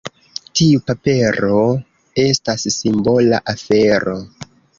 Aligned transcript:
Tiu 0.59 0.79
papero 0.87 1.59
estas 2.25 2.67
simbola 2.79 3.43
afero. 3.55 4.19